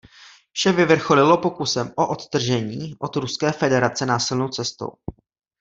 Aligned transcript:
Vše 0.51 0.71
vyvrcholilo 0.71 1.37
pokusem 1.37 1.91
o 1.95 2.07
odtržení 2.09 2.95
od 2.99 3.15
Ruské 3.15 3.51
federace 3.51 4.05
násilnou 4.05 4.47
cestou. 4.49 4.87